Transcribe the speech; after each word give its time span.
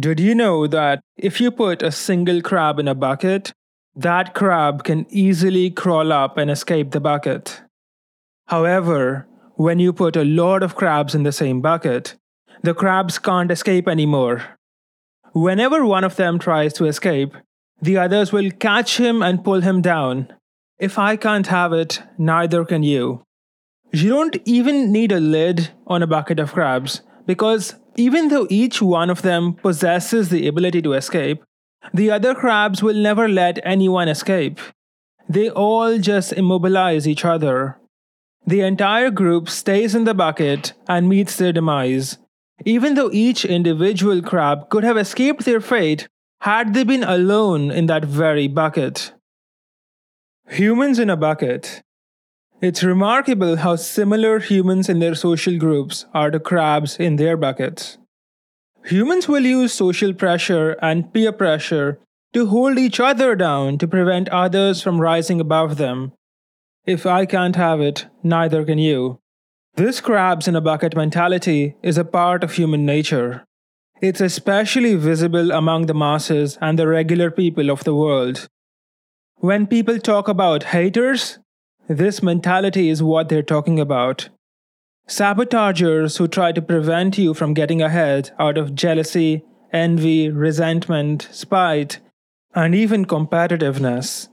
Did 0.00 0.20
you 0.20 0.32
know 0.32 0.68
that 0.68 1.00
if 1.16 1.40
you 1.40 1.50
put 1.50 1.82
a 1.82 1.90
single 1.90 2.40
crab 2.40 2.78
in 2.78 2.86
a 2.86 2.94
bucket, 2.94 3.52
that 3.96 4.32
crab 4.32 4.84
can 4.84 5.06
easily 5.10 5.70
crawl 5.70 6.12
up 6.12 6.38
and 6.38 6.48
escape 6.48 6.92
the 6.92 7.00
bucket? 7.00 7.62
However, 8.46 9.26
when 9.56 9.80
you 9.80 9.92
put 9.92 10.14
a 10.14 10.24
lot 10.24 10.62
of 10.62 10.76
crabs 10.76 11.16
in 11.16 11.24
the 11.24 11.32
same 11.32 11.60
bucket, 11.60 12.14
the 12.62 12.74
crabs 12.74 13.18
can't 13.18 13.50
escape 13.50 13.88
anymore. 13.88 14.44
Whenever 15.32 15.84
one 15.84 16.04
of 16.04 16.14
them 16.14 16.38
tries 16.38 16.72
to 16.74 16.84
escape, 16.84 17.34
the 17.82 17.96
others 17.98 18.32
will 18.32 18.52
catch 18.52 18.98
him 18.98 19.20
and 19.20 19.42
pull 19.42 19.62
him 19.62 19.82
down. 19.82 20.32
If 20.78 20.96
I 20.96 21.16
can't 21.16 21.48
have 21.48 21.72
it, 21.72 22.02
neither 22.16 22.64
can 22.64 22.84
you. 22.84 23.24
You 23.92 24.10
don't 24.10 24.36
even 24.44 24.92
need 24.92 25.10
a 25.10 25.18
lid 25.18 25.70
on 25.88 26.04
a 26.04 26.06
bucket 26.06 26.38
of 26.38 26.52
crabs 26.52 27.00
because 27.28 27.74
even 27.94 28.28
though 28.28 28.46
each 28.48 28.80
one 28.80 29.10
of 29.10 29.20
them 29.20 29.52
possesses 29.52 30.30
the 30.30 30.48
ability 30.48 30.80
to 30.80 30.94
escape, 30.94 31.44
the 31.92 32.10
other 32.10 32.34
crabs 32.34 32.82
will 32.82 32.96
never 32.96 33.28
let 33.28 33.60
anyone 33.64 34.08
escape. 34.08 34.58
They 35.28 35.50
all 35.50 35.98
just 35.98 36.32
immobilize 36.32 37.06
each 37.06 37.26
other. 37.26 37.78
The 38.46 38.62
entire 38.62 39.10
group 39.10 39.50
stays 39.50 39.94
in 39.94 40.04
the 40.04 40.14
bucket 40.14 40.72
and 40.88 41.06
meets 41.06 41.36
their 41.36 41.52
demise. 41.52 42.16
Even 42.64 42.94
though 42.94 43.10
each 43.12 43.44
individual 43.44 44.22
crab 44.22 44.70
could 44.70 44.84
have 44.84 44.96
escaped 44.96 45.44
their 45.44 45.60
fate 45.60 46.08
had 46.40 46.72
they 46.72 46.82
been 46.82 47.04
alone 47.04 47.70
in 47.70 47.86
that 47.86 48.06
very 48.06 48.48
bucket. 48.48 49.12
Humans 50.48 50.98
in 50.98 51.10
a 51.10 51.16
bucket. 51.16 51.82
It's 52.60 52.82
remarkable 52.82 53.58
how 53.58 53.76
similar 53.76 54.40
humans 54.40 54.88
in 54.88 54.98
their 54.98 55.14
social 55.14 55.56
groups 55.56 56.06
are 56.12 56.32
to 56.32 56.40
crabs 56.40 56.96
in 56.98 57.14
their 57.14 57.36
buckets. 57.36 57.98
Humans 58.86 59.28
will 59.28 59.44
use 59.44 59.72
social 59.72 60.12
pressure 60.12 60.72
and 60.82 61.12
peer 61.12 61.30
pressure 61.30 62.00
to 62.32 62.46
hold 62.46 62.76
each 62.76 62.98
other 62.98 63.36
down 63.36 63.78
to 63.78 63.86
prevent 63.86 64.28
others 64.30 64.82
from 64.82 65.00
rising 65.00 65.40
above 65.40 65.76
them. 65.76 66.12
If 66.84 67.06
I 67.06 67.26
can't 67.26 67.54
have 67.54 67.80
it, 67.80 68.06
neither 68.24 68.64
can 68.64 68.78
you. 68.78 69.20
This 69.76 70.00
crabs 70.00 70.48
in 70.48 70.56
a 70.56 70.60
bucket 70.60 70.96
mentality 70.96 71.76
is 71.80 71.96
a 71.96 72.04
part 72.04 72.42
of 72.42 72.54
human 72.54 72.84
nature. 72.84 73.44
It's 74.02 74.20
especially 74.20 74.96
visible 74.96 75.52
among 75.52 75.86
the 75.86 75.94
masses 75.94 76.58
and 76.60 76.76
the 76.76 76.88
regular 76.88 77.30
people 77.30 77.70
of 77.70 77.84
the 77.84 77.94
world. 77.94 78.48
When 79.36 79.68
people 79.68 80.00
talk 80.00 80.26
about 80.26 80.64
haters, 80.74 81.38
this 81.88 82.22
mentality 82.22 82.90
is 82.90 83.02
what 83.02 83.28
they're 83.28 83.42
talking 83.42 83.80
about. 83.80 84.28
Sabotagers 85.06 86.18
who 86.18 86.28
try 86.28 86.52
to 86.52 86.60
prevent 86.60 87.16
you 87.16 87.32
from 87.32 87.54
getting 87.54 87.80
ahead 87.80 88.30
out 88.38 88.58
of 88.58 88.74
jealousy, 88.74 89.42
envy, 89.72 90.28
resentment, 90.28 91.28
spite, 91.32 91.98
and 92.54 92.74
even 92.74 93.06
competitiveness. 93.06 94.28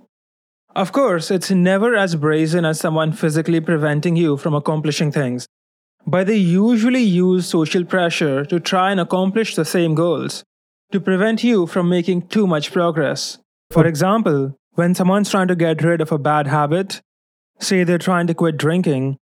Of 0.76 0.92
course, 0.92 1.32
it's 1.32 1.50
never 1.50 1.96
as 1.96 2.16
brazen 2.16 2.66
as 2.66 2.80
someone 2.80 3.14
physically 3.14 3.62
preventing 3.62 4.18
you 4.18 4.36
from 4.36 4.54
accomplishing 4.54 5.12
things, 5.14 5.48
but 6.06 6.28
they 6.28 6.36
usually 6.36 7.04
use 7.04 7.48
social 7.48 7.86
pressure 7.86 8.44
to 8.46 8.60
try 8.60 8.92
and 8.92 9.00
accomplish 9.00 9.56
the 9.56 9.64
same 9.64 9.96
goals, 9.96 10.44
to 10.92 11.00
prevent 11.00 11.44
you 11.46 11.66
from 11.66 11.88
making 11.88 12.28
too 12.28 12.46
much 12.46 12.74
progress. 12.74 13.38
For 13.72 13.88
example, 13.88 14.58
when 14.74 14.94
someone's 14.94 15.32
trying 15.32 15.48
to 15.48 15.56
get 15.56 15.82
rid 15.82 16.02
of 16.02 16.12
a 16.12 16.18
bad 16.18 16.48
habit, 16.48 17.02
say 17.60 17.84
they're 17.84 17.98
trying 17.98 18.28
to 18.28 18.34
quit 18.34 18.58
drinking, 18.58 19.18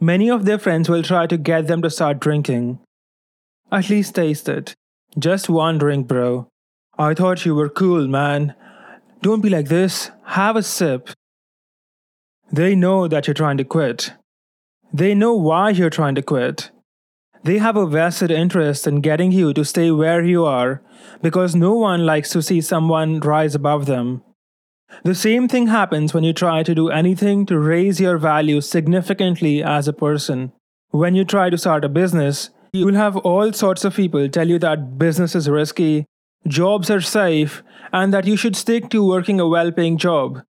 many 0.00 0.30
of 0.30 0.44
their 0.44 0.58
friends 0.58 0.88
will 0.88 1.02
try 1.02 1.26
to 1.26 1.36
get 1.36 1.66
them 1.66 1.82
to 1.82 1.90
start 1.90 2.20
drinking. 2.20 2.78
At 3.70 3.90
least 3.90 4.14
taste 4.14 4.48
it. 4.48 4.74
Just 5.18 5.48
one 5.48 5.78
drink, 5.78 6.06
bro. 6.06 6.48
I 6.98 7.14
thought 7.14 7.44
you 7.44 7.54
were 7.54 7.68
cool, 7.68 8.06
man. 8.08 8.54
Don't 9.22 9.40
be 9.40 9.48
like 9.48 9.68
this. 9.68 10.10
Have 10.24 10.56
a 10.56 10.62
sip. 10.62 11.10
They 12.52 12.74
know 12.74 13.08
that 13.08 13.26
you're 13.26 13.34
trying 13.34 13.56
to 13.56 13.64
quit. 13.64 14.12
They 14.92 15.14
know 15.14 15.34
why 15.34 15.70
you're 15.70 15.90
trying 15.90 16.14
to 16.14 16.22
quit. 16.22 16.70
They 17.42 17.58
have 17.58 17.76
a 17.76 17.86
vested 17.86 18.30
interest 18.30 18.86
in 18.86 19.00
getting 19.00 19.32
you 19.32 19.52
to 19.52 19.64
stay 19.64 19.90
where 19.90 20.22
you 20.22 20.44
are 20.44 20.82
because 21.20 21.54
no 21.54 21.74
one 21.74 22.06
likes 22.06 22.30
to 22.30 22.42
see 22.42 22.60
someone 22.60 23.20
rise 23.20 23.54
above 23.54 23.86
them. 23.86 24.22
The 25.02 25.14
same 25.14 25.48
thing 25.48 25.66
happens 25.66 26.14
when 26.14 26.24
you 26.24 26.32
try 26.32 26.62
to 26.62 26.74
do 26.74 26.88
anything 26.88 27.46
to 27.46 27.58
raise 27.58 28.00
your 28.00 28.18
value 28.18 28.60
significantly 28.60 29.62
as 29.62 29.88
a 29.88 29.92
person. 29.92 30.52
When 30.90 31.14
you 31.14 31.24
try 31.24 31.50
to 31.50 31.58
start 31.58 31.84
a 31.84 31.88
business, 31.88 32.50
you'll 32.72 32.94
have 32.94 33.16
all 33.16 33.52
sorts 33.52 33.84
of 33.84 33.96
people 33.96 34.28
tell 34.28 34.48
you 34.48 34.58
that 34.60 34.98
business 34.98 35.34
is 35.34 35.48
risky, 35.48 36.06
jobs 36.46 36.90
are 36.90 37.00
safe, 37.00 37.62
and 37.92 38.14
that 38.14 38.26
you 38.26 38.36
should 38.36 38.56
stick 38.56 38.90
to 38.90 39.06
working 39.06 39.40
a 39.40 39.48
well 39.48 39.72
paying 39.72 39.98
job. 39.98 40.42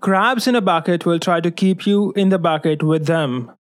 Crabs 0.00 0.46
in 0.46 0.54
a 0.54 0.60
bucket 0.60 1.06
will 1.06 1.18
try 1.18 1.40
to 1.40 1.50
keep 1.50 1.86
you 1.86 2.12
in 2.12 2.28
the 2.28 2.38
bucket 2.38 2.82
with 2.82 3.06
them. 3.06 3.52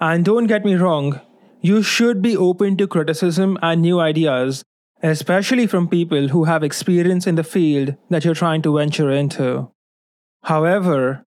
And 0.00 0.24
don't 0.24 0.46
get 0.46 0.64
me 0.64 0.76
wrong, 0.76 1.20
you 1.60 1.82
should 1.82 2.22
be 2.22 2.36
open 2.36 2.76
to 2.76 2.86
criticism 2.86 3.58
and 3.62 3.82
new 3.82 3.98
ideas, 3.98 4.62
especially 5.02 5.66
from 5.66 5.88
people 5.88 6.28
who 6.28 6.44
have 6.44 6.62
experience 6.62 7.26
in 7.26 7.36
the 7.36 7.44
field 7.44 7.96
that 8.10 8.24
you're 8.24 8.34
trying 8.34 8.62
to 8.62 8.76
venture 8.76 9.10
into. 9.10 9.70
However, 10.44 11.24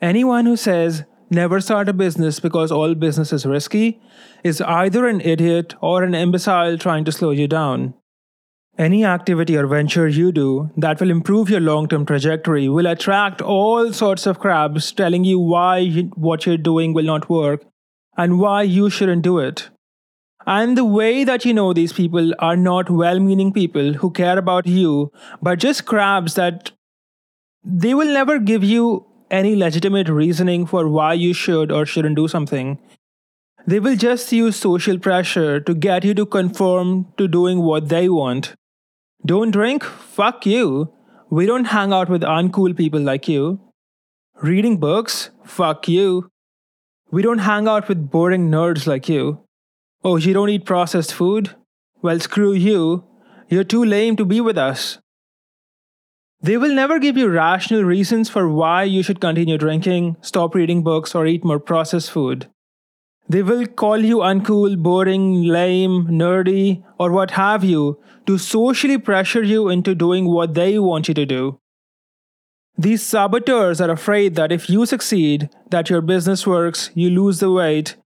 anyone 0.00 0.46
who 0.46 0.56
says 0.56 1.04
never 1.30 1.60
start 1.60 1.88
a 1.88 1.92
business 1.92 2.40
because 2.40 2.72
all 2.72 2.94
business 2.94 3.32
is 3.32 3.46
risky 3.46 4.00
is 4.42 4.60
either 4.60 5.06
an 5.06 5.20
idiot 5.20 5.74
or 5.80 6.02
an 6.02 6.14
imbecile 6.14 6.76
trying 6.76 7.04
to 7.04 7.12
slow 7.12 7.30
you 7.30 7.46
down. 7.46 7.94
Any 8.78 9.04
activity 9.04 9.56
or 9.56 9.66
venture 9.66 10.08
you 10.08 10.32
do 10.32 10.70
that 10.76 11.00
will 11.00 11.10
improve 11.10 11.50
your 11.50 11.60
long 11.60 11.88
term 11.88 12.06
trajectory 12.06 12.68
will 12.68 12.86
attract 12.86 13.42
all 13.42 13.92
sorts 13.92 14.26
of 14.26 14.38
crabs 14.38 14.90
telling 14.92 15.24
you 15.24 15.38
why 15.38 15.86
what 16.14 16.46
you're 16.46 16.56
doing 16.56 16.94
will 16.94 17.04
not 17.04 17.28
work 17.28 17.64
and 18.16 18.38
why 18.38 18.62
you 18.62 18.88
shouldn't 18.88 19.22
do 19.22 19.38
it. 19.38 19.68
And 20.46 20.76
the 20.76 20.84
way 20.84 21.24
that 21.24 21.44
you 21.44 21.52
know 21.52 21.72
these 21.72 21.92
people 21.92 22.32
are 22.38 22.56
not 22.56 22.88
well 22.90 23.20
meaning 23.20 23.52
people 23.52 23.92
who 23.94 24.10
care 24.10 24.38
about 24.38 24.66
you, 24.66 25.12
but 25.42 25.58
just 25.58 25.84
crabs 25.84 26.34
that 26.34 26.72
they 27.62 27.94
will 27.94 28.12
never 28.12 28.38
give 28.38 28.64
you 28.64 29.06
any 29.30 29.54
legitimate 29.54 30.08
reasoning 30.08 30.66
for 30.66 30.88
why 30.88 31.12
you 31.12 31.34
should 31.34 31.70
or 31.70 31.84
shouldn't 31.86 32.16
do 32.16 32.26
something. 32.26 32.78
They 33.66 33.78
will 33.78 33.96
just 33.96 34.32
use 34.32 34.56
social 34.56 34.98
pressure 34.98 35.60
to 35.60 35.74
get 35.74 36.04
you 36.04 36.14
to 36.14 36.24
conform 36.24 37.12
to 37.18 37.28
doing 37.28 37.60
what 37.60 37.88
they 37.88 38.08
want. 38.08 38.54
Don't 39.24 39.50
drink? 39.50 39.84
Fuck 39.84 40.46
you. 40.46 40.92
We 41.28 41.46
don't 41.46 41.66
hang 41.66 41.92
out 41.92 42.08
with 42.08 42.22
uncool 42.22 42.76
people 42.76 43.00
like 43.00 43.28
you. 43.28 43.60
Reading 44.42 44.78
books? 44.78 45.30
Fuck 45.44 45.86
you. 45.86 46.30
We 47.10 47.22
don't 47.22 47.38
hang 47.38 47.68
out 47.68 47.88
with 47.88 48.10
boring 48.10 48.50
nerds 48.50 48.86
like 48.86 49.08
you. 49.08 49.44
Oh, 50.02 50.16
you 50.16 50.32
don't 50.32 50.48
eat 50.48 50.64
processed 50.64 51.12
food? 51.12 51.54
Well, 52.00 52.20
screw 52.20 52.52
you. 52.52 53.04
You're 53.48 53.64
too 53.64 53.84
lame 53.84 54.16
to 54.16 54.24
be 54.24 54.40
with 54.40 54.56
us. 54.56 54.98
They 56.40 56.56
will 56.56 56.74
never 56.74 56.98
give 56.98 57.18
you 57.18 57.28
rational 57.28 57.84
reasons 57.84 58.30
for 58.30 58.48
why 58.48 58.84
you 58.84 59.02
should 59.02 59.20
continue 59.20 59.58
drinking, 59.58 60.16
stop 60.22 60.54
reading 60.54 60.82
books, 60.82 61.14
or 61.14 61.26
eat 61.26 61.44
more 61.44 61.58
processed 61.60 62.10
food. 62.10 62.48
They 63.28 63.42
will 63.42 63.66
call 63.66 63.98
you 63.98 64.18
uncool, 64.18 64.82
boring, 64.82 65.44
lame, 65.44 66.06
nerdy, 66.06 66.82
or 66.98 67.12
what 67.12 67.32
have 67.32 67.62
you 67.62 68.00
to 68.26 68.38
socially 68.38 68.96
pressure 68.96 69.42
you 69.42 69.68
into 69.68 69.94
doing 69.94 70.24
what 70.24 70.54
they 70.54 70.78
want 70.78 71.08
you 71.08 71.14
to 71.14 71.26
do. 71.26 71.60
These 72.78 73.02
saboteurs 73.02 73.82
are 73.82 73.90
afraid 73.90 74.34
that 74.36 74.50
if 74.50 74.70
you 74.70 74.86
succeed, 74.86 75.50
that 75.68 75.90
your 75.90 76.00
business 76.00 76.46
works, 76.46 76.90
you 76.94 77.10
lose 77.10 77.38
the 77.40 77.52
weight, 77.52 77.96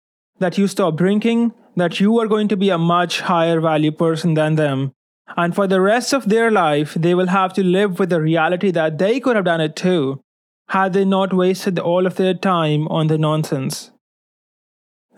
that 0.40 0.58
you 0.58 0.66
stop 0.66 0.96
drinking, 0.96 1.52
that 1.76 2.00
you 2.00 2.18
are 2.20 2.26
going 2.26 2.48
to 2.48 2.56
be 2.56 2.70
a 2.70 2.78
much 2.78 3.20
higher 3.20 3.60
value 3.60 3.92
person 3.92 4.34
than 4.34 4.56
them. 4.56 4.92
And 5.36 5.54
for 5.54 5.66
the 5.66 5.80
rest 5.80 6.12
of 6.12 6.28
their 6.28 6.50
life, 6.50 6.94
they 6.94 7.14
will 7.14 7.28
have 7.28 7.52
to 7.54 7.64
live 7.64 7.98
with 7.98 8.10
the 8.10 8.20
reality 8.20 8.70
that 8.72 8.98
they 8.98 9.20
could 9.20 9.36
have 9.36 9.46
done 9.46 9.60
it 9.60 9.74
too, 9.74 10.20
had 10.68 10.92
they 10.92 11.04
not 11.04 11.32
wasted 11.32 11.78
all 11.78 12.06
of 12.06 12.16
their 12.16 12.34
time 12.34 12.86
on 12.88 13.06
the 13.08 13.18
nonsense. 13.18 13.90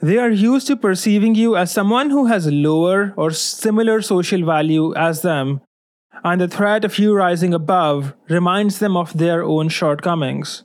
They 0.02 0.18
are 0.18 0.30
used 0.30 0.66
to 0.68 0.76
perceiving 0.76 1.34
you 1.34 1.56
as 1.56 1.72
someone 1.72 2.10
who 2.10 2.26
has 2.26 2.46
lower 2.46 3.14
or 3.16 3.30
similar 3.30 4.02
social 4.02 4.44
value 4.44 4.94
as 4.94 5.22
them, 5.22 5.60
and 6.22 6.40
the 6.40 6.48
threat 6.48 6.84
of 6.84 6.98
you 6.98 7.14
rising 7.14 7.54
above 7.54 8.14
reminds 8.28 8.78
them 8.78 8.96
of 8.96 9.16
their 9.16 9.42
own 9.42 9.68
shortcomings. 9.68 10.64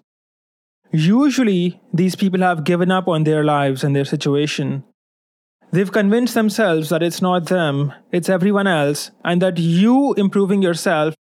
Usually, 0.91 1.79
these 1.93 2.15
people 2.15 2.41
have 2.41 2.65
given 2.65 2.91
up 2.91 3.07
on 3.07 3.23
their 3.23 3.43
lives 3.43 3.83
and 3.83 3.95
their 3.95 4.05
situation. 4.05 4.83
They've 5.71 5.91
convinced 5.91 6.33
themselves 6.33 6.89
that 6.89 7.01
it's 7.01 7.21
not 7.21 7.47
them, 7.47 7.93
it's 8.11 8.29
everyone 8.29 8.67
else, 8.67 9.11
and 9.23 9.41
that 9.41 9.57
you 9.57 10.13
improving 10.15 10.61
yourself, 10.61 11.15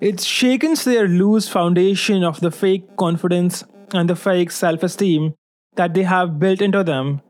it 0.00 0.20
shakens 0.20 0.84
their 0.84 1.08
loose 1.08 1.48
foundation 1.48 2.22
of 2.22 2.40
the 2.40 2.52
fake 2.52 2.96
confidence 2.96 3.64
and 3.92 4.08
the 4.08 4.14
fake 4.14 4.52
self 4.52 4.82
esteem 4.82 5.34
that 5.74 5.94
they 5.94 6.04
have 6.04 6.38
built 6.38 6.60
into 6.62 6.84
them 6.84 7.22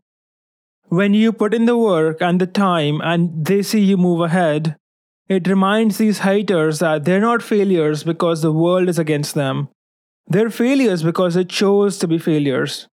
when 0.89 1.13
you 1.13 1.33
put 1.33 1.53
in 1.53 1.67
the 1.67 1.77
work 1.77 2.23
and 2.23 2.41
the 2.41 2.47
time 2.47 3.01
and 3.03 3.45
they 3.45 3.63
see 3.63 3.81
you 3.81 3.97
move 3.97 4.21
ahead, 4.21 4.77
It 5.29 5.47
reminds 5.47 5.99
these 5.99 6.21
haters 6.21 6.79
that 6.79 7.05
they're 7.05 7.21
not 7.21 7.43
failures 7.43 8.03
because 8.03 8.41
the 8.41 8.53
world 8.53 8.89
is 8.89 8.99
against 8.99 9.35
them. 9.35 9.69
They're 10.27 10.49
failures 10.49 11.03
because 11.03 11.35
they 11.35 11.45
chose 11.45 11.99
to 11.99 12.09
be 12.09 12.17
failures. 12.19 12.89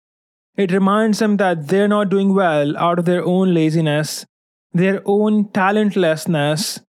It 0.56 0.70
reminds 0.70 1.18
them 1.18 1.38
that 1.38 1.68
they're 1.68 1.88
not 1.88 2.10
doing 2.10 2.34
well 2.34 2.76
out 2.76 2.98
of 2.98 3.04
their 3.04 3.24
own 3.24 3.54
laziness, 3.54 4.26
their 4.72 5.00
own 5.04 5.48
talentlessness, 5.50 6.80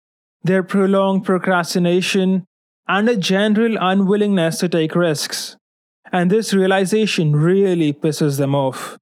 their 0.43 0.62
prolonged 0.62 1.25
procrastination, 1.25 2.44
and 2.88 3.09
a 3.09 3.17
general 3.17 3.76
unwillingness 3.81 4.59
to 4.59 4.69
take 4.69 4.94
risks. 4.94 5.56
And 6.11 6.31
this 6.31 6.53
realization 6.53 7.35
really 7.35 7.93
pisses 7.93 8.38
them 8.38 8.55
off. 8.55 8.99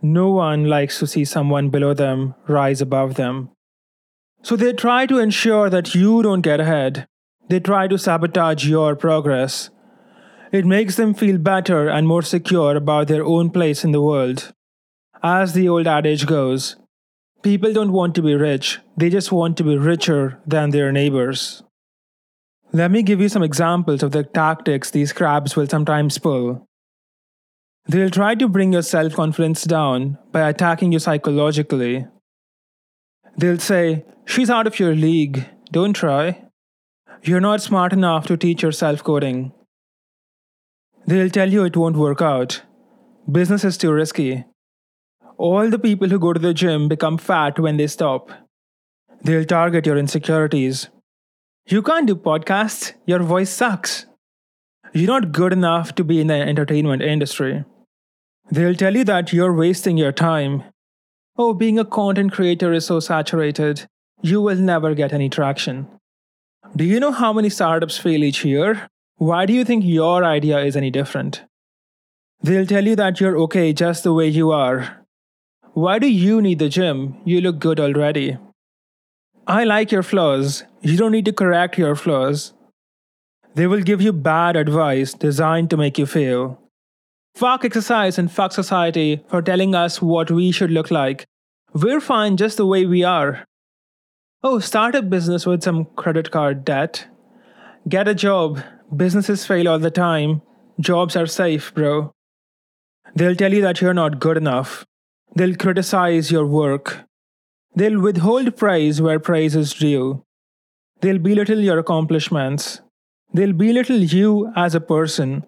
No 0.00 0.30
one 0.30 0.64
likes 0.64 0.98
to 0.98 1.06
see 1.06 1.24
someone 1.24 1.68
below 1.68 1.94
them 1.94 2.34
rise 2.48 2.80
above 2.80 3.14
them. 3.14 3.50
So 4.42 4.56
they 4.56 4.72
try 4.72 5.06
to 5.06 5.18
ensure 5.18 5.70
that 5.70 5.94
you 5.94 6.22
don't 6.22 6.40
get 6.40 6.58
ahead. 6.58 7.06
They 7.48 7.60
try 7.60 7.86
to 7.86 7.98
sabotage 7.98 8.66
your 8.66 8.96
progress. 8.96 9.70
It 10.52 10.66
makes 10.66 10.96
them 10.96 11.14
feel 11.14 11.38
better 11.38 11.88
and 11.88 12.06
more 12.06 12.20
secure 12.20 12.76
about 12.76 13.08
their 13.08 13.24
own 13.24 13.48
place 13.48 13.84
in 13.84 13.92
the 13.92 14.02
world. 14.02 14.52
As 15.22 15.54
the 15.54 15.66
old 15.66 15.86
adage 15.86 16.26
goes, 16.26 16.76
people 17.42 17.72
don't 17.72 17.92
want 17.92 18.14
to 18.16 18.22
be 18.22 18.34
rich, 18.34 18.78
they 18.94 19.08
just 19.08 19.32
want 19.32 19.56
to 19.56 19.64
be 19.64 19.78
richer 19.78 20.40
than 20.46 20.68
their 20.68 20.92
neighbors. 20.92 21.62
Let 22.70 22.90
me 22.90 23.02
give 23.02 23.18
you 23.18 23.30
some 23.30 23.42
examples 23.42 24.02
of 24.02 24.12
the 24.12 24.24
tactics 24.24 24.90
these 24.90 25.14
crabs 25.14 25.56
will 25.56 25.66
sometimes 25.66 26.18
pull. 26.18 26.66
They'll 27.86 28.10
try 28.10 28.34
to 28.34 28.46
bring 28.46 28.74
your 28.74 28.82
self 28.82 29.14
confidence 29.14 29.64
down 29.64 30.18
by 30.32 30.48
attacking 30.48 30.92
you 30.92 30.98
psychologically. 30.98 32.06
They'll 33.38 33.58
say, 33.58 34.04
She's 34.26 34.50
out 34.50 34.66
of 34.66 34.78
your 34.78 34.94
league, 34.94 35.46
don't 35.70 35.94
try. 35.94 36.44
You're 37.22 37.40
not 37.40 37.62
smart 37.62 37.94
enough 37.94 38.26
to 38.26 38.36
teach 38.36 38.62
yourself 38.62 39.02
coding. 39.02 39.52
They'll 41.06 41.30
tell 41.30 41.52
you 41.52 41.64
it 41.64 41.76
won't 41.76 41.96
work 41.96 42.22
out. 42.22 42.62
Business 43.30 43.64
is 43.64 43.76
too 43.76 43.92
risky. 43.92 44.44
All 45.36 45.68
the 45.68 45.78
people 45.78 46.08
who 46.08 46.18
go 46.18 46.32
to 46.32 46.38
the 46.38 46.54
gym 46.54 46.88
become 46.88 47.18
fat 47.18 47.58
when 47.58 47.76
they 47.76 47.86
stop. 47.86 48.30
They'll 49.22 49.44
target 49.44 49.86
your 49.86 49.96
insecurities. 49.96 50.88
You 51.66 51.82
can't 51.82 52.06
do 52.06 52.16
podcasts, 52.16 52.92
your 53.06 53.20
voice 53.20 53.50
sucks. 53.50 54.06
You're 54.92 55.06
not 55.06 55.32
good 55.32 55.52
enough 55.52 55.94
to 55.94 56.04
be 56.04 56.20
in 56.20 56.26
the 56.26 56.34
entertainment 56.34 57.02
industry. 57.02 57.64
They'll 58.50 58.74
tell 58.74 58.94
you 58.94 59.04
that 59.04 59.32
you're 59.32 59.54
wasting 59.54 59.96
your 59.96 60.12
time. 60.12 60.64
Oh, 61.36 61.54
being 61.54 61.78
a 61.78 61.84
content 61.84 62.32
creator 62.32 62.72
is 62.72 62.86
so 62.86 63.00
saturated 63.00 63.86
you 64.22 64.40
will 64.40 64.56
never 64.56 64.94
get 64.94 65.12
any 65.12 65.28
traction. 65.28 65.88
Do 66.76 66.84
you 66.84 67.00
know 67.00 67.10
how 67.10 67.32
many 67.32 67.50
startups 67.50 67.98
fail 67.98 68.22
each 68.22 68.44
year? 68.44 68.88
Why 69.22 69.46
do 69.46 69.52
you 69.52 69.64
think 69.64 69.84
your 69.84 70.24
idea 70.24 70.58
is 70.64 70.74
any 70.74 70.90
different? 70.90 71.44
They'll 72.42 72.66
tell 72.66 72.84
you 72.84 72.96
that 72.96 73.20
you're 73.20 73.38
okay 73.42 73.72
just 73.72 74.02
the 74.02 74.12
way 74.12 74.26
you 74.26 74.50
are. 74.50 75.06
Why 75.74 76.00
do 76.00 76.08
you 76.08 76.42
need 76.42 76.58
the 76.58 76.68
gym? 76.68 77.18
You 77.24 77.40
look 77.40 77.60
good 77.60 77.78
already. 77.78 78.36
I 79.46 79.62
like 79.62 79.92
your 79.92 80.02
flaws. 80.02 80.64
You 80.80 80.96
don't 80.96 81.12
need 81.12 81.24
to 81.26 81.32
correct 81.32 81.78
your 81.78 81.94
flaws. 81.94 82.52
They 83.54 83.68
will 83.68 83.82
give 83.82 84.02
you 84.02 84.12
bad 84.12 84.56
advice 84.56 85.14
designed 85.14 85.70
to 85.70 85.76
make 85.76 85.98
you 85.98 86.06
fail. 86.06 86.58
Fuck 87.36 87.64
exercise 87.64 88.18
and 88.18 88.28
fuck 88.28 88.50
society 88.50 89.22
for 89.28 89.40
telling 89.40 89.76
us 89.76 90.02
what 90.02 90.32
we 90.32 90.50
should 90.50 90.72
look 90.72 90.90
like. 90.90 91.26
We're 91.72 92.00
fine 92.00 92.36
just 92.36 92.56
the 92.56 92.66
way 92.66 92.86
we 92.86 93.04
are. 93.04 93.44
Oh, 94.42 94.58
start 94.58 94.96
a 94.96 95.00
business 95.00 95.46
with 95.46 95.62
some 95.62 95.84
credit 95.94 96.32
card 96.32 96.64
debt. 96.64 97.06
Get 97.88 98.08
a 98.08 98.16
job. 98.16 98.60
Businesses 98.94 99.46
fail 99.46 99.68
all 99.68 99.78
the 99.78 99.90
time. 99.90 100.42
Jobs 100.78 101.16
are 101.16 101.26
safe, 101.26 101.72
bro. 101.74 102.12
They'll 103.14 103.36
tell 103.36 103.52
you 103.52 103.62
that 103.62 103.80
you're 103.80 103.94
not 103.94 104.20
good 104.20 104.36
enough. 104.36 104.84
They'll 105.34 105.56
criticize 105.56 106.30
your 106.30 106.46
work. 106.46 107.04
They'll 107.74 108.00
withhold 108.00 108.56
praise 108.56 109.00
where 109.00 109.18
praise 109.18 109.56
is 109.56 109.72
due. 109.72 110.24
They'll 111.00 111.18
belittle 111.18 111.60
your 111.60 111.78
accomplishments. 111.78 112.80
They'll 113.32 113.54
belittle 113.54 113.96
you 113.96 114.52
as 114.54 114.74
a 114.74 114.80
person. 114.80 115.44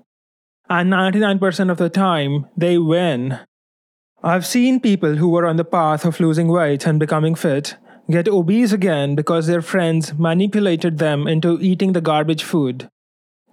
And 0.70 0.90
99% 0.90 1.70
of 1.70 1.76
the 1.76 1.90
time, 1.90 2.46
they 2.56 2.78
win. 2.78 3.40
I've 4.22 4.46
seen 4.46 4.80
people 4.80 5.16
who 5.16 5.28
were 5.28 5.46
on 5.46 5.56
the 5.56 5.66
path 5.66 6.06
of 6.06 6.18
losing 6.18 6.48
weight 6.48 6.86
and 6.86 6.98
becoming 6.98 7.34
fit 7.34 7.76
get 8.10 8.28
obese 8.28 8.72
again 8.72 9.14
because 9.14 9.46
their 9.46 9.62
friends 9.62 10.14
manipulated 10.18 10.98
them 10.98 11.26
into 11.26 11.58
eating 11.60 11.92
the 11.92 12.00
garbage 12.00 12.42
food. 12.42 12.88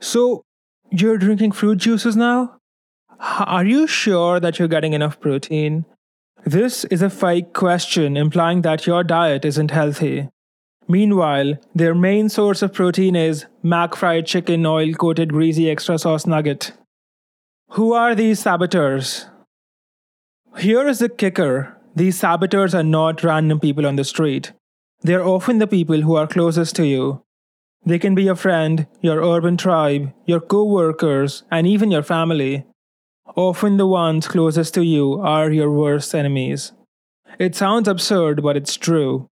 So, 0.02 0.44
you're 0.90 1.18
drinking 1.18 1.54
fruit 1.54 1.78
juices 1.78 2.16
now? 2.16 2.58
Are 3.20 3.64
you 3.64 3.86
sure 3.88 4.40
that 4.40 4.58
you're 4.58 4.68
getting 4.68 4.94
enough 4.94 5.20
protein? 5.20 5.86
This 6.44 6.86
is 6.86 7.04
a 7.04 7.10
fake 7.10 7.54
question 7.54 8.18
implying 8.18 8.64
that 8.64 8.88
your 8.88 9.04
diet 9.04 9.46
isn't 9.46 9.70
healthy. 9.70 10.28
Meanwhile, 10.88 11.54
their 11.76 11.94
main 11.94 12.30
source 12.30 12.64
of 12.64 12.74
protein 12.74 13.16
is 13.16 13.46
mac 13.62 13.96
fried 13.96 14.26
chicken 14.26 14.66
oil 14.66 14.94
coated 14.94 15.32
greasy 15.32 15.70
extra 15.70 16.00
sauce 16.00 16.26
nugget. 16.26 16.74
Who 17.70 17.94
are 17.94 18.16
these 18.16 18.40
saboteurs? 18.40 19.28
Here 20.58 20.88
is 20.88 21.00
the 21.00 21.10
kicker 21.10 21.78
these 21.96 22.18
saboteurs 22.20 22.74
are 22.74 22.84
not 22.84 23.24
random 23.24 23.60
people 23.60 23.86
on 23.86 23.98
the 23.98 24.04
street. 24.04 24.54
They're 25.02 25.26
often 25.26 25.60
the 25.60 25.68
people 25.68 26.02
who 26.02 26.16
are 26.16 26.28
closest 26.28 26.76
to 26.78 26.86
you. 26.86 27.22
They 27.86 27.98
can 27.98 28.14
be 28.14 28.24
your 28.24 28.36
friend, 28.36 28.88
your 29.02 29.24
urban 29.24 29.58
tribe, 29.58 30.14
your 30.26 30.40
co 30.40 30.64
workers, 30.64 31.44
and 31.50 31.66
even 31.66 31.92
your 31.92 32.04
family. 32.04 32.66
Often 33.36 33.78
the 33.78 33.88
ones 33.88 34.28
closest 34.28 34.74
to 34.76 34.84
you 34.84 35.20
are 35.20 35.52
your 35.52 35.72
worst 35.72 36.14
enemies. 36.14 36.74
It 37.40 37.56
sounds 37.56 37.88
absurd, 37.88 38.44
but 38.44 38.58
it's 38.58 38.76
true. 38.76 39.28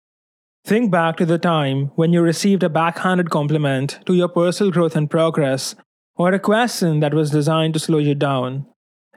Think 0.65 0.91
back 0.91 1.17
to 1.17 1.27
the 1.27 1.39
time 1.39 1.91
when 1.97 2.13
you 2.13 2.23
received 2.23 2.63
a 2.63 2.69
backhanded 2.69 3.31
compliment 3.31 3.99
to 4.07 4.15
your 4.15 4.29
personal 4.29 4.73
growth 4.73 4.97
and 4.97 5.11
progress, 5.11 5.75
or 6.17 6.33
a 6.33 6.39
question 6.39 7.01
that 7.01 7.15
was 7.15 7.31
designed 7.31 7.75
to 7.75 7.81
slow 7.81 7.99
you 7.99 8.15
down. 8.15 8.67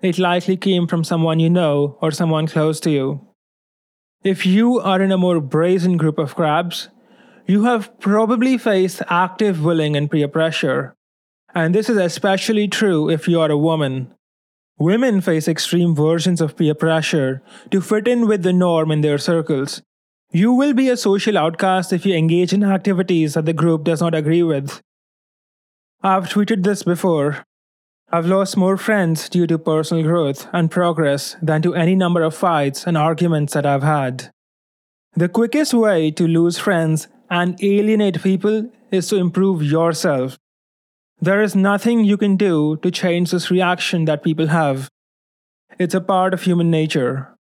It 0.02 0.18
likely 0.18 0.58
came 0.58 0.88
from 0.88 1.04
someone 1.04 1.40
you 1.40 1.50
know 1.50 1.98
or 2.02 2.12
someone 2.12 2.48
close 2.48 2.80
to 2.82 2.92
you. 2.92 3.28
If 4.24 4.46
you 4.46 4.80
are 4.80 5.02
in 5.02 5.12
a 5.12 5.18
more 5.18 5.40
brazen 5.40 5.98
group 5.98 6.18
of 6.18 6.36
crabs, 6.36 6.90
you 7.48 7.64
have 7.66 8.00
probably 8.00 8.58
faced 8.58 9.02
active 9.10 9.62
bullying 9.62 9.96
and 9.96 10.10
peer 10.10 10.28
pressure. 10.28 10.96
And 11.54 11.76
this 11.76 11.90
is 11.90 11.98
especially 11.98 12.68
true 12.68 13.10
if 13.10 13.28
you 13.28 13.42
are 13.42 13.52
a 13.52 13.58
woman. 13.58 14.14
Women 14.78 15.22
face 15.22 15.48
extreme 15.48 15.94
versions 15.94 16.42
of 16.42 16.56
peer 16.56 16.74
pressure 16.74 17.44
to 17.70 17.82
fit 17.82 18.08
in 18.08 18.28
with 18.28 18.44
the 18.44 18.54
norm 18.54 18.92
in 18.92 19.02
their 19.02 19.18
circles. 19.18 19.82
You 20.32 20.54
will 20.54 20.74
be 20.74 20.90
a 20.90 20.98
social 20.98 21.38
outcast 21.38 21.92
if 21.92 22.06
you 22.06 22.16
engage 22.16 22.54
in 22.54 22.64
activities 22.64 23.34
that 23.34 23.46
the 23.46 23.54
group 23.54 23.84
does 23.84 24.02
not 24.02 24.16
agree 24.16 24.44
with. 24.44 24.82
I've 26.02 26.30
tweeted 26.30 26.64
this 26.64 26.84
before. 26.84 27.44
I've 28.14 28.26
lost 28.26 28.58
more 28.58 28.78
friends 28.78 29.30
due 29.30 29.46
to 29.48 29.60
personal 29.60 30.04
growth 30.04 30.48
and 30.52 30.72
progress 30.72 31.36
than 31.42 31.62
to 31.62 31.76
any 31.76 31.96
number 31.96 32.24
of 32.24 32.36
fights 32.36 32.88
and 32.88 32.98
arguments 32.98 33.54
that 33.54 33.66
I've 33.66 33.84
had. 33.84 34.32
The 35.16 35.30
quickest 35.30 35.74
way 35.74 36.10
to 36.12 36.28
lose 36.28 36.58
friends 36.58 37.08
and 37.32 37.64
alienate 37.64 38.22
people 38.22 38.70
is 38.92 39.08
to 39.08 39.16
improve 39.16 39.64
yourself. 39.64 40.38
There 41.22 41.42
is 41.42 41.56
nothing 41.56 42.04
you 42.04 42.18
can 42.18 42.36
do 42.36 42.78
to 42.84 42.92
change 42.92 43.32
this 43.32 43.50
reaction 43.50 44.06
that 44.06 44.24
people 44.24 44.48
have. 44.48 44.90
It's 45.80 45.96
a 45.96 46.02
part 46.02 46.34
of 46.34 46.44
human 46.44 46.70
nature. 46.70 47.34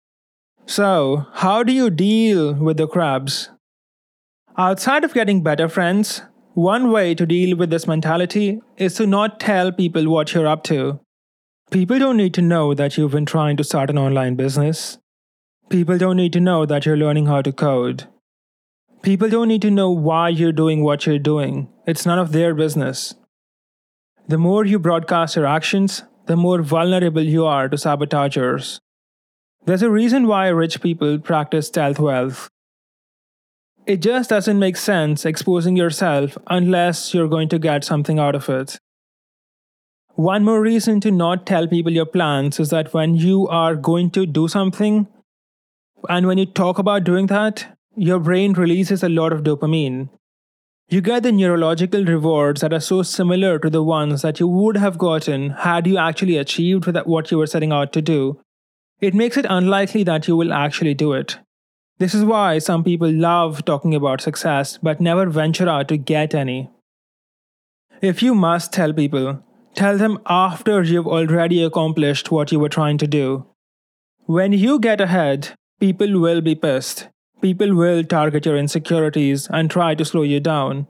So, 0.64 1.26
how 1.32 1.64
do 1.64 1.72
you 1.72 1.90
deal 1.90 2.54
with 2.54 2.76
the 2.76 2.86
crabs? 2.86 3.50
Outside 4.56 5.02
of 5.02 5.14
getting 5.14 5.42
better 5.42 5.68
friends, 5.68 6.22
one 6.54 6.92
way 6.92 7.14
to 7.14 7.26
deal 7.26 7.56
with 7.56 7.70
this 7.70 7.88
mentality 7.88 8.60
is 8.76 8.94
to 8.94 9.06
not 9.06 9.40
tell 9.40 9.72
people 9.72 10.08
what 10.08 10.34
you're 10.34 10.46
up 10.46 10.62
to. 10.64 11.00
People 11.70 11.98
don't 11.98 12.16
need 12.16 12.34
to 12.34 12.42
know 12.42 12.74
that 12.74 12.96
you've 12.96 13.12
been 13.12 13.26
trying 13.26 13.56
to 13.56 13.64
start 13.64 13.90
an 13.90 13.98
online 13.98 14.36
business. 14.36 14.98
People 15.68 15.98
don't 15.98 16.16
need 16.16 16.32
to 16.34 16.40
know 16.40 16.66
that 16.66 16.86
you're 16.86 16.96
learning 16.96 17.26
how 17.26 17.42
to 17.42 17.52
code. 17.52 18.06
People 19.02 19.30
don't 19.30 19.48
need 19.48 19.62
to 19.62 19.70
know 19.70 19.90
why 19.90 20.28
you're 20.28 20.52
doing 20.52 20.82
what 20.82 21.06
you're 21.06 21.18
doing. 21.18 21.68
It's 21.86 22.04
none 22.04 22.18
of 22.18 22.32
their 22.32 22.54
business. 22.54 23.14
The 24.28 24.36
more 24.36 24.66
you 24.66 24.78
broadcast 24.78 25.36
your 25.36 25.46
actions, 25.46 26.02
the 26.26 26.36
more 26.36 26.60
vulnerable 26.60 27.22
you 27.22 27.46
are 27.46 27.68
to 27.68 27.78
sabotagers. 27.78 28.78
There's 29.64 29.82
a 29.82 29.90
reason 29.90 30.26
why 30.26 30.48
rich 30.48 30.82
people 30.82 31.18
practice 31.18 31.68
stealth 31.68 31.98
wealth. 31.98 32.48
It 33.86 34.02
just 34.02 34.28
doesn't 34.28 34.58
make 34.58 34.76
sense 34.76 35.24
exposing 35.24 35.76
yourself 35.76 36.36
unless 36.48 37.14
you're 37.14 37.28
going 37.28 37.48
to 37.48 37.58
get 37.58 37.84
something 37.84 38.18
out 38.18 38.34
of 38.34 38.48
it. 38.50 38.78
One 40.14 40.44
more 40.44 40.60
reason 40.60 41.00
to 41.00 41.10
not 41.10 41.46
tell 41.46 41.66
people 41.66 41.92
your 41.92 42.04
plans 42.06 42.60
is 42.60 42.68
that 42.68 42.92
when 42.92 43.14
you 43.14 43.48
are 43.48 43.74
going 43.74 44.10
to 44.10 44.26
do 44.26 44.46
something, 44.46 45.08
and 46.08 46.26
when 46.26 46.36
you 46.36 46.44
talk 46.44 46.78
about 46.78 47.04
doing 47.04 47.26
that, 47.28 47.78
your 47.96 48.18
brain 48.18 48.52
releases 48.52 49.02
a 49.02 49.08
lot 49.08 49.32
of 49.32 49.42
dopamine. 49.42 50.08
You 50.88 51.00
get 51.00 51.22
the 51.22 51.32
neurological 51.32 52.04
rewards 52.04 52.60
that 52.60 52.72
are 52.72 52.80
so 52.80 53.02
similar 53.02 53.58
to 53.58 53.70
the 53.70 53.82
ones 53.82 54.22
that 54.22 54.40
you 54.40 54.48
would 54.48 54.76
have 54.76 54.98
gotten 54.98 55.50
had 55.50 55.86
you 55.86 55.98
actually 55.98 56.36
achieved 56.36 56.86
what 57.06 57.30
you 57.30 57.38
were 57.38 57.46
setting 57.46 57.72
out 57.72 57.92
to 57.92 58.02
do. 58.02 58.40
It 59.00 59.14
makes 59.14 59.36
it 59.36 59.46
unlikely 59.48 60.02
that 60.04 60.26
you 60.28 60.36
will 60.36 60.52
actually 60.52 60.94
do 60.94 61.12
it. 61.12 61.38
This 61.98 62.14
is 62.14 62.24
why 62.24 62.58
some 62.58 62.82
people 62.82 63.10
love 63.10 63.64
talking 63.64 63.94
about 63.94 64.20
success 64.20 64.78
but 64.82 65.00
never 65.00 65.26
venture 65.26 65.68
out 65.68 65.88
to 65.88 65.96
get 65.96 66.34
any. 66.34 66.70
If 68.00 68.22
you 68.22 68.34
must 68.34 68.72
tell 68.72 68.92
people, 68.92 69.44
tell 69.74 69.98
them 69.98 70.18
after 70.26 70.82
you've 70.82 71.06
already 71.06 71.62
accomplished 71.62 72.30
what 72.30 72.50
you 72.50 72.58
were 72.58 72.68
trying 72.68 72.98
to 72.98 73.06
do. 73.06 73.46
When 74.24 74.52
you 74.52 74.78
get 74.80 75.00
ahead, 75.00 75.50
people 75.78 76.18
will 76.18 76.40
be 76.40 76.54
pissed. 76.54 77.08
People 77.40 77.74
will 77.74 78.04
target 78.04 78.44
your 78.44 78.56
insecurities 78.56 79.48
and 79.50 79.70
try 79.70 79.94
to 79.94 80.04
slow 80.04 80.22
you 80.22 80.40
down. 80.40 80.86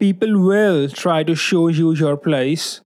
People 0.00 0.40
will 0.40 0.88
try 0.88 1.22
to 1.22 1.36
show 1.36 1.68
you 1.68 1.92
your 1.92 2.16
place. 2.16 2.80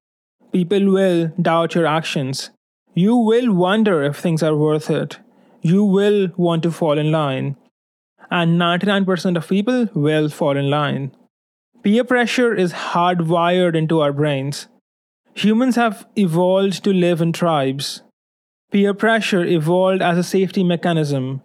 People 0.52 0.92
will 0.92 1.28
doubt 1.40 1.74
your 1.74 1.86
actions. 1.86 2.50
You 2.94 3.16
will 3.16 3.52
wonder 3.52 4.02
if 4.02 4.16
things 4.16 4.42
are 4.42 4.56
worth 4.56 4.90
it. 4.90 5.18
You 5.62 5.84
will 5.84 6.28
want 6.36 6.62
to 6.64 6.70
fall 6.70 6.98
in 6.98 7.10
line. 7.10 7.56
And 8.30 8.60
99% 8.60 9.36
of 9.36 9.48
people 9.48 9.88
will 9.94 10.28
fall 10.28 10.56
in 10.56 10.68
line. 10.68 11.12
Peer 11.82 12.04
pressure 12.04 12.54
is 12.54 12.72
hardwired 12.72 13.74
into 13.74 14.00
our 14.00 14.12
brains. 14.12 14.68
Humans 15.34 15.76
have 15.76 16.06
evolved 16.16 16.84
to 16.84 16.92
live 16.92 17.22
in 17.22 17.32
tribes. 17.32 18.02
Peer 18.70 18.92
pressure 18.92 19.44
evolved 19.44 20.02
as 20.02 20.18
a 20.18 20.22
safety 20.22 20.62
mechanism. 20.62 21.42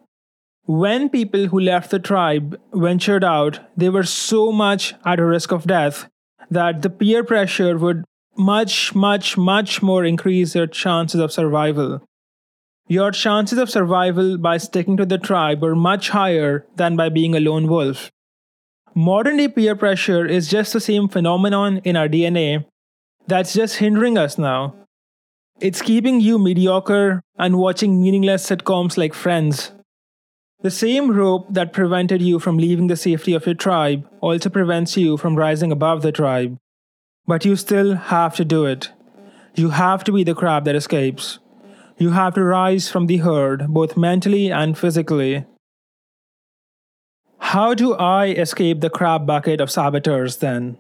When 0.66 1.10
people 1.10 1.48
who 1.48 1.60
left 1.60 1.92
the 1.92 2.00
tribe 2.00 2.60
ventured 2.74 3.24
out, 3.24 3.60
they 3.76 3.90
were 3.90 4.04
so 4.04 4.52
much 4.52 4.94
at 5.06 5.20
a 5.20 5.26
risk 5.26 5.52
of 5.52 5.68
death 5.68 6.10
that 6.50 6.82
the 6.82 6.90
peer 6.90 7.24
pressure 7.24 7.78
would 7.78 8.06
much, 8.38 8.96
much, 8.96 9.38
much 9.38 9.82
more 9.82 10.06
increase 10.06 10.54
their 10.54 10.68
chances 10.68 11.20
of 11.20 11.34
survival. 11.34 12.02
Your 12.88 13.12
chances 13.12 13.60
of 13.60 13.70
survival 13.70 14.38
by 14.38 14.58
sticking 14.58 14.98
to 14.98 15.06
the 15.06 15.18
tribe 15.18 15.62
were 15.62 15.76
much 15.76 16.10
higher 16.10 16.66
than 16.76 16.96
by 16.96 17.10
being 17.10 17.36
a 17.36 17.40
lone 17.40 17.68
wolf. 17.68 18.10
Modern 18.96 19.38
day 19.38 19.48
peer 19.48 19.76
pressure 19.76 20.26
is 20.26 20.48
just 20.48 20.72
the 20.72 20.80
same 20.80 21.08
phenomenon 21.10 21.80
in 21.84 21.96
our 21.96 22.08
DNA 22.08 22.66
that's 23.28 23.54
just 23.54 23.78
hindering 23.78 24.18
us 24.18 24.38
now. 24.38 24.76
It's 25.60 25.82
keeping 25.82 26.20
you 26.20 26.38
mediocre 26.38 27.22
and 27.38 27.58
watching 27.58 28.02
meaningless 28.02 28.50
sitcoms 28.50 28.98
like 28.98 29.14
Friends. 29.14 29.72
The 30.64 30.72
same 30.72 31.12
rope 31.12 31.48
that 31.50 31.74
prevented 31.74 32.22
you 32.22 32.40
from 32.40 32.58
leaving 32.58 32.88
the 32.88 32.96
safety 32.96 33.34
of 33.34 33.46
your 33.46 33.54
tribe 33.54 34.08
also 34.22 34.50
prevents 34.50 34.96
you 34.96 35.18
from 35.18 35.36
rising 35.36 35.74
above 35.74 36.02
the 36.02 36.14
tribe. 36.14 36.58
But 37.28 37.44
you 37.44 37.58
still 37.58 37.96
have 37.96 38.38
to 38.38 38.46
do 38.46 38.66
it. 38.66 38.90
You 39.56 39.72
have 39.72 40.06
to 40.06 40.14
be 40.14 40.24
the 40.24 40.34
crab 40.34 40.64
that 40.64 40.76
escapes. 40.76 41.40
You 41.98 42.12
have 42.12 42.36
to 42.36 42.44
rise 42.46 42.90
from 42.90 43.08
the 43.08 43.18
herd, 43.18 43.68
both 43.68 43.98
mentally 43.98 44.52
and 44.52 44.78
physically. 44.78 45.46
How 47.40 47.74
do 47.74 47.94
I 47.96 48.28
escape 48.28 48.80
the 48.80 48.90
crab 48.90 49.28
bucket 49.28 49.60
of 49.60 49.70
saboteurs 49.70 50.38
then? 50.38 50.78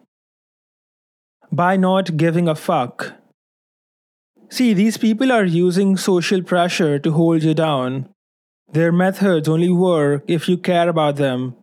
By 1.51 1.75
not 1.75 2.15
giving 2.15 2.47
a 2.47 2.55
fuck. 2.55 3.15
See, 4.47 4.73
these 4.73 4.95
people 4.95 5.29
are 5.29 5.43
using 5.43 5.97
social 5.97 6.41
pressure 6.41 6.99
to 6.99 7.11
hold 7.11 7.43
you 7.43 7.53
down. 7.53 8.12
Their 8.73 8.91
methods 8.91 9.47
only 9.47 9.69
work 9.69 10.23
if 10.27 10.49
you 10.49 10.57
care 10.57 10.89
about 10.89 11.15
them, 11.15 11.55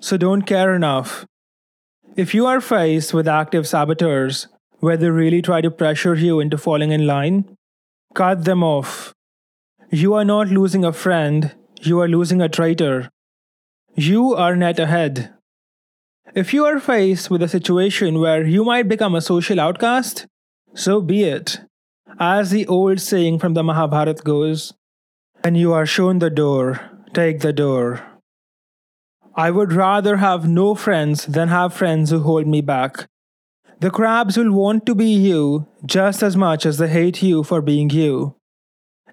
so 0.00 0.16
don't 0.16 0.42
care 0.42 0.74
enough. 0.74 1.26
If 2.16 2.34
you 2.34 2.46
are 2.46 2.60
faced 2.60 3.12
with 3.12 3.26
active 3.26 3.66
saboteurs, 3.66 4.48
where 4.80 4.96
they 4.96 5.10
really 5.10 5.42
try 5.42 5.60
to 5.60 5.70
pressure 5.70 6.14
you 6.14 6.40
into 6.40 6.58
falling 6.58 6.92
in 6.92 7.06
line, 7.06 7.56
cut 8.14 8.44
them 8.44 8.62
off. 8.62 9.12
You 9.90 10.14
are 10.14 10.24
not 10.24 10.48
losing 10.48 10.84
a 10.84 10.92
friend, 10.92 11.54
you 11.80 12.00
are 12.00 12.08
losing 12.08 12.40
a 12.40 12.48
traitor 12.48 13.10
you 13.98 14.32
are 14.32 14.54
net 14.54 14.78
ahead. 14.78 15.34
If 16.32 16.54
you 16.54 16.64
are 16.64 16.78
faced 16.78 17.30
with 17.30 17.42
a 17.42 17.48
situation 17.48 18.20
where 18.20 18.46
you 18.46 18.62
might 18.64 18.86
become 18.86 19.16
a 19.16 19.20
social 19.20 19.58
outcast, 19.58 20.26
so 20.72 21.00
be 21.00 21.24
it. 21.24 21.58
As 22.20 22.50
the 22.50 22.64
old 22.68 23.00
saying 23.00 23.40
from 23.40 23.54
the 23.54 23.64
Mahabharata 23.64 24.22
goes, 24.22 24.72
when 25.42 25.54
you 25.54 25.72
are 25.72 25.86
shown 25.86 26.18
the 26.18 26.30
door, 26.30 26.80
take 27.14 27.40
the 27.40 27.52
door. 27.52 28.02
I 29.34 29.50
would 29.50 29.72
rather 29.72 30.16
have 30.16 30.48
no 30.48 30.74
friends 30.74 31.26
than 31.26 31.48
have 31.48 31.72
friends 31.72 32.10
who 32.10 32.20
hold 32.20 32.46
me 32.46 32.60
back. 32.60 33.08
The 33.80 33.90
crabs 33.90 34.36
will 34.36 34.52
want 34.52 34.84
to 34.86 34.94
be 34.94 35.06
you 35.06 35.68
just 35.86 36.22
as 36.22 36.36
much 36.36 36.66
as 36.66 36.78
they 36.78 36.88
hate 36.88 37.22
you 37.22 37.44
for 37.44 37.62
being 37.62 37.90
you. 37.90 38.34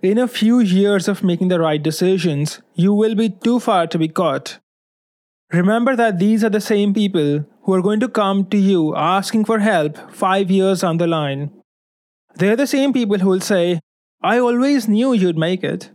In 0.01 0.17
a 0.17 0.27
few 0.27 0.59
years 0.59 1.07
of 1.07 1.23
making 1.23 1.49
the 1.49 1.59
right 1.59 1.81
decisions, 1.81 2.59
you 2.73 2.93
will 2.93 3.15
be 3.15 3.29
too 3.29 3.59
far 3.59 3.85
to 3.87 3.99
be 3.99 4.07
caught. 4.07 4.59
Remember 5.51 5.95
that 5.95 6.17
these 6.17 6.43
are 6.43 6.49
the 6.49 6.59
same 6.59 6.93
people 6.93 7.45
who 7.61 7.73
are 7.73 7.81
going 7.81 7.99
to 7.99 8.09
come 8.09 8.45
to 8.47 8.57
you 8.57 8.95
asking 8.95 9.45
for 9.45 9.59
help 9.59 10.11
five 10.11 10.49
years 10.49 10.83
on 10.83 10.97
the 10.97 11.07
line. 11.07 11.51
They're 12.35 12.55
the 12.55 12.67
same 12.67 12.93
people 12.93 13.19
who 13.19 13.29
will 13.29 13.39
say, 13.39 13.79
I 14.23 14.39
always 14.39 14.87
knew 14.87 15.13
you'd 15.13 15.37
make 15.37 15.63
it. 15.63 15.91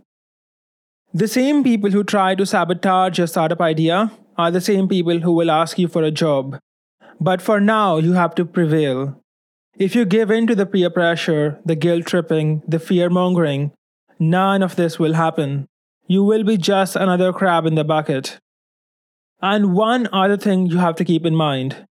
The 1.13 1.27
same 1.27 1.65
people 1.65 1.91
who 1.91 2.05
try 2.05 2.37
to 2.37 2.47
sabotage 2.47 3.19
your 3.19 3.27
startup 3.27 3.61
idea 3.61 4.13
are 4.39 4.53
the 4.53 4.61
same 4.61 4.87
people 4.87 5.19
who 5.19 5.33
will 5.33 5.51
ask 5.51 5.77
you 5.77 5.89
for 5.89 6.05
a 6.05 6.13
job. 6.13 6.61
But 7.21 7.43
for 7.43 7.61
now, 7.61 7.97
you 7.97 8.13
have 8.13 8.35
to 8.37 8.45
prevail. 8.45 9.21
If 9.77 9.97
you 9.97 10.05
give 10.05 10.31
in 10.31 10.47
to 10.47 10.55
the 10.55 10.67
peer 10.67 10.89
pressure, 10.89 11.59
the 11.65 11.75
guilt 11.75 12.07
tripping, 12.07 12.63
the 12.67 12.79
fear 12.79 13.11
mongering, 13.11 13.73
none 14.21 14.63
of 14.63 14.77
this 14.77 15.01
will 15.01 15.15
happen. 15.15 15.67
You 16.07 16.23
will 16.23 16.45
be 16.45 16.57
just 16.57 16.95
another 16.95 17.33
crab 17.33 17.67
in 17.67 17.75
the 17.75 17.85
bucket. 17.85 18.39
And 19.43 19.75
one 19.75 20.09
other 20.13 20.37
thing 20.37 20.67
you 20.67 20.79
have 20.79 20.95
to 20.97 21.05
keep 21.05 21.27
in 21.27 21.35
mind 21.35 21.87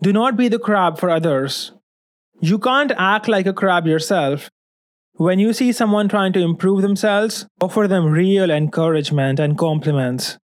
do 0.00 0.12
not 0.12 0.36
be 0.36 0.48
the 0.48 0.58
crab 0.58 0.98
for 0.98 1.10
others. 1.10 1.72
You 2.40 2.58
can't 2.58 2.92
act 2.96 3.26
like 3.26 3.46
a 3.46 3.52
crab 3.52 3.86
yourself. 3.86 4.50
When 5.16 5.38
you 5.38 5.52
see 5.52 5.72
someone 5.72 6.08
trying 6.08 6.32
to 6.32 6.40
improve 6.40 6.80
themselves, 6.80 7.46
offer 7.60 7.86
them 7.86 8.06
real 8.06 8.50
encouragement 8.50 9.38
and 9.38 9.58
compliments. 9.58 10.38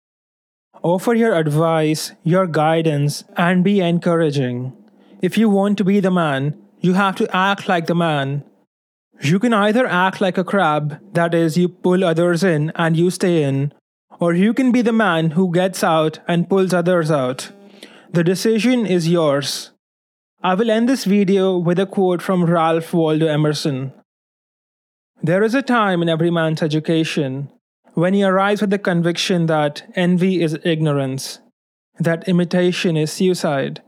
Offer 0.83 1.15
your 1.15 1.35
advice, 1.37 2.13
your 2.25 2.47
guidance, 2.47 3.25
and 3.37 3.63
be 3.63 3.81
encouraging. 3.81 4.73
If 5.21 5.37
you 5.37 5.51
want 5.51 5.77
to 5.79 5.85
be 5.85 6.01
the 6.01 6.11
man, 6.11 6.57
you 6.81 6.95
have 6.95 7.15
to 7.17 7.37
act 7.37 7.69
like 7.69 7.87
the 7.87 7.95
man. 7.95 8.43
You 9.21 9.39
can 9.39 9.53
either 9.53 9.87
act 9.87 10.21
like 10.21 10.39
a 10.39 10.45
crab, 10.45 10.99
that 11.13 11.35
is, 11.35 11.57
you 11.57 11.69
pull 11.69 12.03
others 12.03 12.43
in 12.43 12.73
and 12.75 12.97
you 12.97 13.11
stay 13.11 13.43
in, 13.43 13.73
or 14.19 14.33
you 14.33 14.55
can 14.55 14.73
be 14.73 14.83
the 14.83 14.93
man 14.93 15.33
who 15.33 15.53
gets 15.53 15.85
out 15.85 16.21
and 16.27 16.49
pulls 16.49 16.73
others 16.73 17.11
out. 17.11 17.51
The 18.13 18.25
decision 18.25 18.87
is 18.87 19.09
yours. 19.09 19.73
I 20.43 20.55
will 20.55 20.71
end 20.71 20.89
this 20.89 21.05
video 21.05 21.59
with 21.59 21.79
a 21.79 21.87
quote 21.87 22.23
from 22.23 22.45
Ralph 22.45 22.93
Waldo 22.93 23.27
Emerson. 23.27 23.93
There 25.25 25.43
is 25.43 25.55
a 25.55 25.63
time 25.63 26.03
in 26.03 26.11
every 26.11 26.31
man's 26.31 26.61
education 26.61 27.51
when 27.95 28.13
he 28.13 28.23
arrives 28.23 28.63
at 28.63 28.69
the 28.69 28.79
conviction 28.79 29.47
that 29.47 29.91
envy 29.95 30.43
is 30.43 30.59
ignorance, 30.65 31.39
that 31.99 32.29
imitation 32.29 32.95
is 32.95 33.11
suicide, 33.11 33.81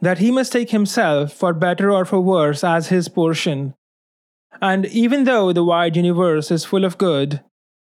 that 0.00 0.18
he 0.18 0.30
must 0.30 0.52
take 0.52 0.70
himself, 0.70 1.32
for 1.32 1.52
better 1.52 1.90
or 1.90 2.04
for 2.04 2.20
worse, 2.20 2.62
as 2.62 2.90
his 2.90 3.08
portion. 3.08 3.74
And 4.62 4.86
even 4.86 5.24
though 5.24 5.52
the 5.52 5.64
wide 5.64 5.96
universe 5.96 6.52
is 6.52 6.64
full 6.64 6.84
of 6.84 6.96
good, 6.96 7.42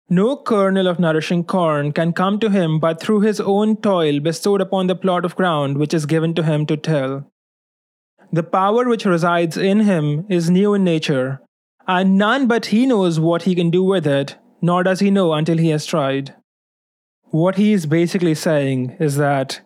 no 0.10 0.36
kernel 0.36 0.88
of 0.88 1.00
nourishing 1.00 1.46
corn 1.46 1.94
can 1.94 2.12
come 2.12 2.42
to 2.42 2.50
him 2.50 2.78
but 2.78 3.00
through 3.00 3.22
his 3.22 3.40
own 3.40 3.78
toil 3.78 4.20
bestowed 4.20 4.60
upon 4.60 4.88
the 4.88 4.98
plot 4.98 5.24
of 5.24 5.38
ground 5.38 5.78
which 5.78 5.94
is 5.94 6.06
given 6.06 6.34
to 6.34 6.44
him 6.44 6.66
to 6.66 6.76
till. 6.76 7.26
The 8.34 8.44
power 8.44 8.90
which 8.90 9.06
resides 9.06 9.56
in 9.56 9.80
him 9.80 10.26
is 10.28 10.50
new 10.50 10.74
in 10.74 10.84
nature, 10.84 11.40
and 11.94 12.18
none 12.18 12.48
but 12.48 12.68
he 12.68 12.86
knows 12.86 13.20
what 13.20 13.42
he 13.44 13.54
can 13.54 13.70
do 13.70 13.84
with 13.84 14.08
it, 14.08 14.38
nor 14.62 14.82
does 14.82 15.02
he 15.02 15.12
know 15.12 15.34
until 15.34 15.58
he 15.58 15.72
has 15.72 15.86
tried. 15.86 16.34
What 17.32 17.58
he 17.58 17.74
is 17.74 17.86
basically 17.86 18.34
saying 18.34 18.96
is 19.00 19.18
that 19.18 19.60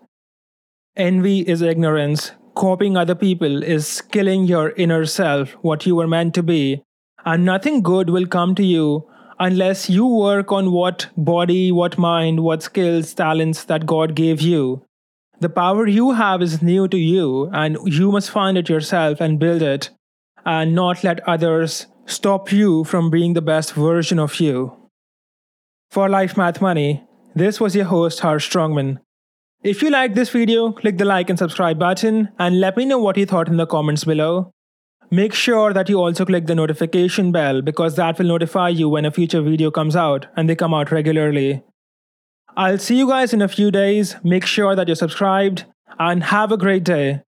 envy 0.95 1.41
is 1.41 1.61
ignorance, 1.61 2.31
copying 2.55 2.97
other 2.97 3.13
people 3.13 3.61
is 3.61 4.01
killing 4.01 4.45
your 4.45 4.71
inner 4.71 5.05
self, 5.05 5.51
what 5.61 5.85
you 5.85 5.95
were 5.95 6.07
meant 6.07 6.33
to 6.33 6.41
be, 6.41 6.81
and 7.25 7.45
nothing 7.45 7.83
good 7.83 8.09
will 8.09 8.25
come 8.25 8.55
to 8.55 8.63
you 8.63 9.07
unless 9.39 9.87
you 9.87 10.07
work 10.07 10.51
on 10.51 10.71
what 10.71 11.07
body, 11.15 11.71
what 11.71 11.99
mind, 11.99 12.39
what 12.39 12.63
skills, 12.63 13.13
talents 13.13 13.65
that 13.65 13.85
God 13.85 14.15
gave 14.15 14.41
you. 14.41 14.83
The 15.41 15.49
power 15.49 15.85
you 15.85 16.13
have 16.13 16.41
is 16.41 16.61
new 16.63 16.87
to 16.87 16.97
you, 16.97 17.51
and 17.53 17.77
you 17.85 18.11
must 18.11 18.31
find 18.31 18.57
it 18.57 18.69
yourself 18.69 19.21
and 19.21 19.37
build 19.37 19.61
it, 19.61 19.91
and 20.43 20.73
not 20.73 21.03
let 21.03 21.27
others 21.27 21.85
stop 22.05 22.51
you 22.51 22.83
from 22.83 23.09
being 23.09 23.33
the 23.33 23.41
best 23.41 23.73
version 23.73 24.19
of 24.19 24.39
you. 24.39 24.75
For 25.91 26.09
Life 26.09 26.37
Math 26.37 26.61
Money, 26.61 27.03
this 27.35 27.59
was 27.59 27.75
your 27.75 27.85
host, 27.85 28.19
Harsh 28.19 28.49
Strongman. 28.49 28.99
If 29.63 29.81
you 29.81 29.89
like 29.89 30.13
this 30.13 30.29
video, 30.29 30.71
click 30.71 30.97
the 30.97 31.05
like 31.05 31.29
and 31.29 31.39
subscribe 31.39 31.79
button 31.79 32.29
and 32.37 32.59
let 32.59 32.77
me 32.77 32.85
know 32.85 32.99
what 32.99 33.17
you 33.17 33.25
thought 33.25 33.47
in 33.47 33.57
the 33.57 33.65
comments 33.65 34.03
below. 34.03 34.51
Make 35.11 35.33
sure 35.33 35.73
that 35.73 35.89
you 35.89 35.99
also 35.99 36.25
click 36.25 36.45
the 36.45 36.55
notification 36.55 37.31
bell 37.31 37.61
because 37.61 37.95
that 37.95 38.17
will 38.17 38.27
notify 38.27 38.69
you 38.69 38.89
when 38.89 39.05
a 39.05 39.11
future 39.11 39.41
video 39.41 39.71
comes 39.71 39.95
out 39.95 40.27
and 40.35 40.49
they 40.49 40.55
come 40.55 40.73
out 40.73 40.91
regularly. 40.91 41.63
I'll 42.57 42.77
see 42.77 42.97
you 42.97 43.07
guys 43.07 43.33
in 43.33 43.41
a 43.41 43.47
few 43.47 43.71
days. 43.71 44.15
Make 44.23 44.45
sure 44.45 44.75
that 44.75 44.87
you're 44.87 44.95
subscribed 44.95 45.65
and 45.99 46.23
have 46.23 46.51
a 46.51 46.57
great 46.57 46.83
day. 46.83 47.21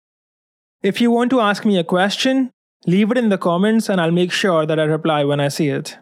If 0.84 1.01
you 1.01 1.12
want 1.12 1.32
to 1.32 1.41
ask 1.41 1.65
me 1.65 1.77
a 1.77 1.84
question, 1.84 2.51
leave 2.86 3.12
it 3.12 3.18
in 3.18 3.30
the 3.30 3.38
comments 3.38 3.89
and 3.89 4.00
I'll 4.00 4.12
make 4.12 4.32
sure 4.32 4.65
that 4.65 4.80
I 4.80 4.84
reply 4.84 5.24
when 5.24 5.39
I 5.39 5.48
see 5.48 5.70
it. 5.70 5.98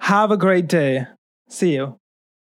Have 0.00 0.30
a 0.30 0.36
great 0.36 0.68
day. 0.68 1.06
See 1.48 1.74
you. 1.74 1.98